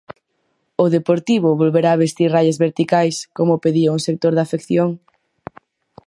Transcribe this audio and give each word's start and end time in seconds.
O 0.83 0.85
Deportivo 0.95 1.59
volverá 1.61 1.89
a 1.93 2.01
vestir 2.03 2.29
raias 2.35 2.57
verticais, 2.65 3.15
como 3.37 3.61
pedía 3.63 3.93
un 3.97 4.01
sector 4.07 4.33
da 4.35 4.43
afección. 4.47 4.89